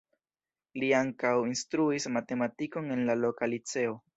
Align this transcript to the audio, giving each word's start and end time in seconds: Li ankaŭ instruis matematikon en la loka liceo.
Li 0.83 0.89
ankaŭ 0.99 1.35
instruis 1.51 2.09
matematikon 2.17 2.91
en 2.97 3.07
la 3.11 3.21
loka 3.25 3.53
liceo. 3.55 3.97